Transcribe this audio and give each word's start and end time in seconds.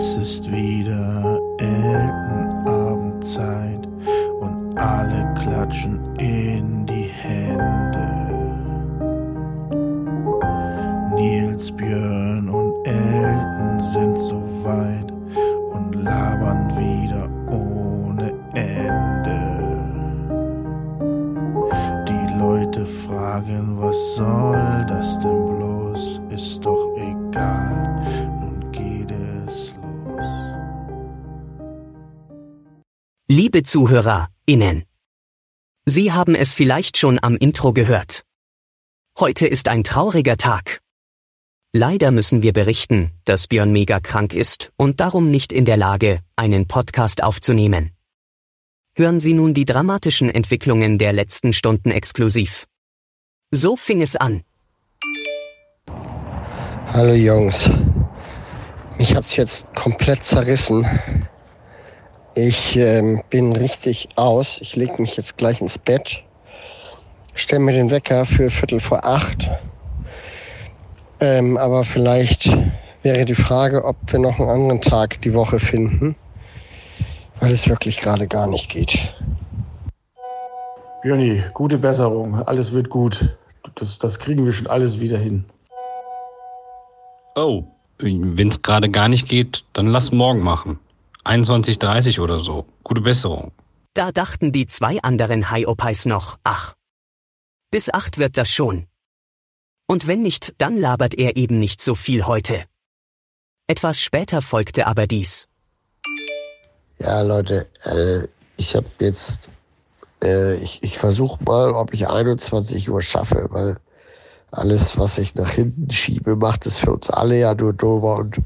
Es 0.00 0.16
ist 0.16 0.50
wieder 0.50 1.38
Eltenabendzeit 1.58 3.86
und 4.40 4.78
alle 4.78 5.34
klatschen 5.34 6.00
in 6.16 6.86
die 6.86 7.02
Hände. 7.02 8.08
Nils, 11.14 11.70
Björn 11.72 12.48
und 12.48 12.72
Elton 12.86 13.80
sind 13.92 14.18
so 14.18 14.40
weit 14.64 15.12
und 15.74 15.94
labern 15.96 16.70
wieder 16.78 17.28
ohne 17.50 18.32
Ende. 18.54 19.38
Die 22.08 22.38
Leute 22.38 22.86
fragen, 22.86 23.78
was 23.78 24.14
soll 24.14 24.86
das 24.88 25.18
denn 25.18 25.58
bloß? 25.58 26.22
Ist 26.30 26.64
doch 26.64 26.88
egal, 26.96 27.89
Liebe 33.32 33.62
ZuhörerInnen. 33.62 34.82
Sie 35.84 36.10
haben 36.10 36.34
es 36.34 36.52
vielleicht 36.52 36.98
schon 36.98 37.20
am 37.22 37.36
Intro 37.36 37.72
gehört. 37.72 38.24
Heute 39.20 39.46
ist 39.46 39.68
ein 39.68 39.84
trauriger 39.84 40.36
Tag. 40.36 40.80
Leider 41.72 42.10
müssen 42.10 42.42
wir 42.42 42.52
berichten, 42.52 43.12
dass 43.26 43.46
Björn 43.46 43.70
mega 43.70 44.00
krank 44.00 44.34
ist 44.34 44.72
und 44.76 44.98
darum 44.98 45.30
nicht 45.30 45.52
in 45.52 45.64
der 45.64 45.76
Lage, 45.76 46.22
einen 46.34 46.66
Podcast 46.66 47.22
aufzunehmen. 47.22 47.92
Hören 48.96 49.20
Sie 49.20 49.34
nun 49.34 49.54
die 49.54 49.64
dramatischen 49.64 50.28
Entwicklungen 50.28 50.98
der 50.98 51.12
letzten 51.12 51.52
Stunden 51.52 51.92
exklusiv. 51.92 52.66
So 53.52 53.76
fing 53.76 54.02
es 54.02 54.16
an. 54.16 54.42
Hallo 56.88 57.14
Jungs. 57.14 57.70
Mich 58.98 59.14
hat's 59.14 59.36
jetzt 59.36 59.72
komplett 59.76 60.24
zerrissen. 60.24 60.84
Ich 62.34 62.76
ähm, 62.76 63.22
bin 63.28 63.54
richtig 63.54 64.08
aus. 64.16 64.60
Ich 64.60 64.76
lege 64.76 65.00
mich 65.02 65.16
jetzt 65.16 65.36
gleich 65.36 65.60
ins 65.60 65.78
Bett. 65.78 66.22
Stell 67.34 67.58
mir 67.58 67.72
den 67.72 67.90
Wecker 67.90 68.24
für 68.24 68.50
Viertel 68.50 68.80
vor 68.80 69.04
acht. 69.04 69.50
Ähm, 71.20 71.56
aber 71.56 71.84
vielleicht 71.84 72.56
wäre 73.02 73.24
die 73.24 73.34
Frage, 73.34 73.84
ob 73.84 73.96
wir 74.06 74.18
noch 74.18 74.38
einen 74.38 74.48
anderen 74.48 74.80
Tag 74.80 75.20
die 75.22 75.34
Woche 75.34 75.58
finden, 75.58 76.14
weil 77.40 77.50
es 77.50 77.68
wirklich 77.68 77.98
gerade 77.98 78.26
gar 78.26 78.46
nicht 78.46 78.70
geht. 78.70 79.14
Björni, 81.02 81.42
gute 81.54 81.78
Besserung. 81.78 82.42
Alles 82.46 82.72
wird 82.72 82.90
gut. 82.90 83.36
Das, 83.74 83.98
das 83.98 84.18
kriegen 84.18 84.44
wir 84.44 84.52
schon 84.52 84.66
alles 84.66 85.00
wieder 85.00 85.18
hin. 85.18 85.44
Oh, 87.34 87.64
wenn's 87.98 88.62
gerade 88.62 88.90
gar 88.90 89.08
nicht 89.08 89.28
geht, 89.28 89.64
dann 89.72 89.86
lass 89.86 90.12
morgen 90.12 90.40
machen. 90.40 90.78
21.30 91.24 92.20
oder 92.20 92.40
so. 92.40 92.66
Gute 92.82 93.00
Besserung. 93.00 93.52
Da 93.94 94.12
dachten 94.12 94.52
die 94.52 94.66
zwei 94.66 95.00
anderen 95.02 95.50
High-Opais 95.50 96.06
noch, 96.06 96.38
ach. 96.44 96.74
Bis 97.70 97.92
acht 97.92 98.18
wird 98.18 98.36
das 98.36 98.50
schon. 98.50 98.86
Und 99.86 100.06
wenn 100.06 100.22
nicht, 100.22 100.54
dann 100.58 100.76
labert 100.76 101.14
er 101.14 101.36
eben 101.36 101.58
nicht 101.58 101.82
so 101.82 101.94
viel 101.94 102.26
heute. 102.26 102.64
Etwas 103.66 104.00
später 104.00 104.42
folgte 104.42 104.86
aber 104.86 105.06
dies. 105.06 105.46
Ja, 106.98 107.22
Leute, 107.22 107.68
äh, 107.84 108.28
ich 108.56 108.76
habe 108.76 108.86
jetzt, 108.98 109.48
äh, 110.22 110.54
ich, 110.56 110.82
ich 110.82 110.98
versuche 110.98 111.42
mal, 111.44 111.72
ob 111.72 111.94
ich 111.94 112.08
21 112.08 112.90
Uhr 112.90 113.02
schaffe, 113.02 113.48
weil 113.50 113.76
alles, 114.52 114.98
was 114.98 115.18
ich 115.18 115.34
nach 115.34 115.50
hinten 115.50 115.90
schiebe, 115.90 116.36
macht 116.36 116.66
es 116.66 116.76
für 116.76 116.92
uns 116.92 117.10
alle 117.10 117.38
ja 117.38 117.54
nur 117.54 117.72
dober 117.72 118.16
und 118.16 118.40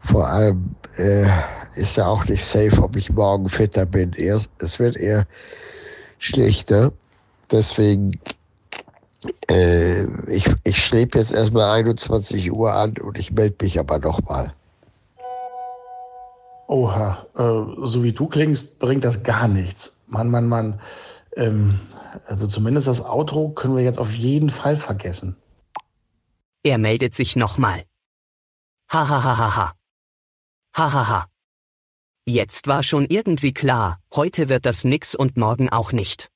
vor 0.00 0.26
allem 0.26 0.74
äh, 0.96 1.26
ist 1.74 1.96
ja 1.96 2.06
auch 2.06 2.24
nicht 2.26 2.44
safe, 2.44 2.82
ob 2.82 2.96
ich 2.96 3.10
morgen 3.10 3.48
fitter 3.48 3.86
bin. 3.86 4.12
Erst, 4.12 4.50
es 4.58 4.78
wird 4.78 4.96
eher 4.96 5.26
schlechter. 6.18 6.92
Deswegen, 7.50 8.18
äh, 9.50 10.04
ich, 10.30 10.46
ich 10.64 10.84
strebe 10.84 11.18
jetzt 11.18 11.32
erstmal 11.32 11.78
21 11.78 12.52
Uhr 12.52 12.72
an 12.72 12.96
und 12.98 13.18
ich 13.18 13.32
melde 13.32 13.56
mich 13.62 13.78
aber 13.78 13.98
nochmal. 13.98 14.54
Oha, 16.68 17.26
äh, 17.36 17.84
so 17.84 18.02
wie 18.02 18.12
du 18.12 18.26
klingst, 18.26 18.78
bringt 18.78 19.04
das 19.04 19.22
gar 19.22 19.48
nichts. 19.48 19.96
Mann, 20.06 20.30
Mann, 20.30 20.48
Mann. 20.48 20.80
Ähm, 21.36 21.80
also 22.26 22.46
zumindest 22.46 22.86
das 22.86 23.04
Outro 23.04 23.50
können 23.50 23.76
wir 23.76 23.82
jetzt 23.82 23.98
auf 23.98 24.12
jeden 24.12 24.50
Fall 24.50 24.76
vergessen. 24.76 25.36
Er 26.62 26.78
meldet 26.78 27.14
sich 27.14 27.36
nochmal. 27.36 27.84
Ha 28.90 29.08
ha 29.08 29.24
ha 29.24 29.38
ha 29.38 29.56
ha. 29.56 29.74
Ha 30.76 30.92
ha 30.92 31.08
ha. 31.08 31.31
Jetzt 32.26 32.68
war 32.68 32.84
schon 32.84 33.06
irgendwie 33.06 33.52
klar, 33.52 33.98
heute 34.14 34.48
wird 34.48 34.64
das 34.64 34.84
nix 34.84 35.16
und 35.16 35.36
morgen 35.36 35.70
auch 35.70 35.90
nicht. 35.90 36.30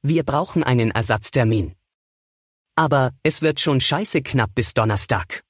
Wir 0.00 0.22
brauchen 0.22 0.62
einen 0.62 0.92
Ersatztermin. 0.92 1.74
Aber 2.76 3.10
es 3.24 3.42
wird 3.42 3.58
schon 3.58 3.80
scheiße 3.80 4.22
knapp 4.22 4.54
bis 4.54 4.74
Donnerstag. 4.74 5.42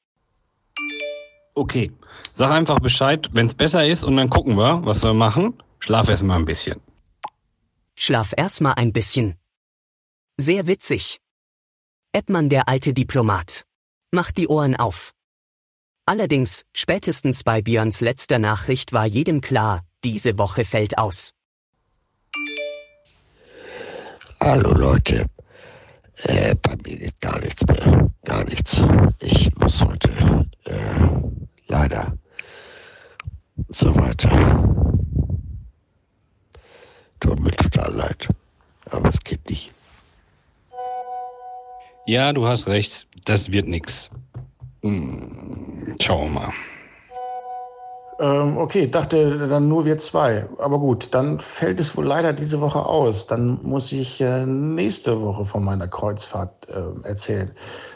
Okay, 1.55 1.93
sag 2.33 2.51
einfach 2.51 2.81
Bescheid, 2.81 3.29
wenn's 3.33 3.55
besser 3.55 3.87
ist 3.87 4.05
und 4.05 4.17
dann 4.17 4.31
gucken 4.31 4.57
wir, 4.57 4.81
was 4.87 5.03
wir 5.03 5.13
machen. 5.13 5.63
Schlaf 5.81 6.09
erst 6.09 6.23
mal 6.23 6.37
ein 6.37 6.47
bisschen. 6.47 6.81
Schlaf 7.95 8.33
erstmal 8.35 8.75
ein 8.75 8.95
bisschen. 8.95 9.37
Sehr 10.39 10.67
witzig. 10.67 11.21
Edmann 12.13 12.49
der 12.49 12.69
alte 12.71 12.95
Diplomat. 12.95 13.67
Macht 14.13 14.39
die 14.39 14.49
Ohren 14.49 14.77
auf. 14.77 15.13
Allerdings, 16.05 16.65
spätestens 16.73 17.45
bei 17.45 17.63
Björns 17.63 18.01
letzter 18.01 18.41
Nachricht 18.41 18.93
war 18.93 19.07
jedem 19.07 19.41
klar, 19.41 19.85
diese 20.03 20.37
Woche 20.37 20.65
fällt 20.65 20.99
aus. 20.99 21.33
Hallo 24.41 24.73
Leute, 24.73 25.27
äh, 26.25 26.57
bei 26.57 26.75
mir 26.85 26.99
geht 26.99 27.21
gar 27.21 27.39
nichts 27.39 27.65
mehr, 27.65 28.11
gar 28.25 28.45
nichts. 28.45 28.83
Ich 29.21 29.55
muss 29.55 29.81
heute 29.81 30.11
äh, 30.65 30.75
leider 31.69 32.19
so 33.69 33.95
weiter. 33.95 34.29
Tut 37.21 37.39
mir 37.39 37.53
total 37.53 37.95
leid, 37.95 38.29
aber 38.91 39.09
es 39.09 39.21
geht 39.21 39.49
nicht. 39.49 39.73
Ja, 42.07 42.33
du 42.33 42.45
hast 42.45 42.67
recht, 42.67 43.07
das 43.25 43.53
wird 43.53 43.69
nix. 43.69 44.11
Hm, 44.83 45.62
schauen 46.01 46.33
wir 46.33 46.41
mal. 46.41 46.53
Ähm, 48.21 48.57
okay, 48.57 48.89
dachte 48.89 49.49
dann 49.49 49.69
nur 49.69 49.85
wir 49.85 49.99
zwei. 49.99 50.47
Aber 50.59 50.79
gut, 50.79 51.13
dann 51.13 51.41
fällt 51.41 51.81
es 51.81 51.97
wohl 51.97 52.05
leider 52.05 52.33
diese 52.33 52.61
Woche 52.61 52.87
aus. 52.87 53.27
Dann 53.27 53.59
muss 53.63 53.91
ich 53.91 54.21
äh, 54.21 54.47
nächste 54.47 55.21
Woche 55.21 55.45
von 55.45 55.65
meiner 55.65 55.89
Kreuzfahrt 55.89 56.69
äh, 56.69 57.07
erzählen. 57.07 57.51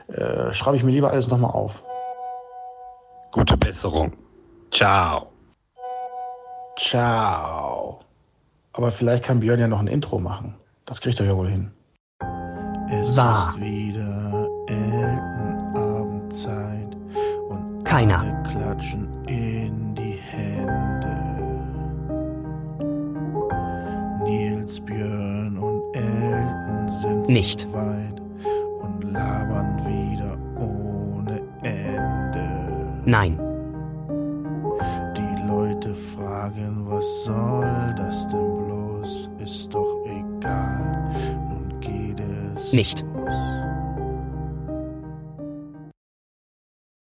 Äh, 0.09 0.53
schreibe 0.53 0.77
ich 0.77 0.83
mir 0.83 0.91
lieber 0.91 1.11
alles 1.11 1.29
nochmal 1.29 1.53
auf. 1.53 1.85
Gute 3.31 3.57
Besserung. 3.57 4.13
Ciao. 4.73 5.29
Ciao. 6.77 8.01
Aber 8.73 8.91
vielleicht 8.91 9.25
kann 9.25 9.41
Björn 9.41 9.61
ja 9.61 9.69
noch 9.69 9.81
ein 9.81 9.87
Intro 9.87 10.19
machen. 10.19 10.57
Das 10.87 11.01
kriegt 11.01 11.21
er 11.21 11.27
ja 11.27 11.37
wohl 11.37 11.51
hin. 11.51 11.71
Es 12.91 13.11
ist 13.11 13.61
wieder 13.61 14.26
Keiner. 17.97 18.43
klatschen 18.53 19.09
in 19.27 19.95
die 19.95 20.19
Hände. 20.31 21.17
Nils, 24.23 24.79
Björn 24.81 25.57
und 25.57 25.83
Elton 25.97 26.89
sind 26.91 27.27
Nicht. 27.31 27.61
so 27.63 27.73
weit 27.73 28.21
und 28.83 29.03
labern 29.15 29.79
wieder 29.87 30.37
ohne 30.61 31.41
Ende. 31.63 32.47
Nein, 33.07 33.39
Die 35.17 35.47
Leute 35.49 35.95
fragen, 35.95 36.85
was 36.87 37.25
soll 37.25 37.95
das 37.97 38.29
denn 38.29 38.67
bloß? 38.67 39.31
Ist 39.39 39.73
doch 39.73 40.03
egal, 40.05 41.15
nun 41.49 41.81
geht 41.81 42.21
es 42.55 42.75
Nicht. 42.75 43.07
los. 43.15 43.33